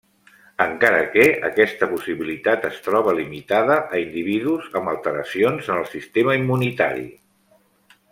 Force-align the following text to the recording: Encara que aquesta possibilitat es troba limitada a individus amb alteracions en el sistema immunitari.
Encara 0.63 1.01
que 1.15 1.25
aquesta 1.49 1.89
possibilitat 1.91 2.65
es 2.71 2.79
troba 2.87 3.13
limitada 3.19 3.75
a 3.97 4.01
individus 4.07 4.71
amb 4.81 4.93
alteracions 4.95 5.69
en 5.75 5.83
el 5.83 5.87
sistema 5.95 6.39
immunitari. 6.43 7.07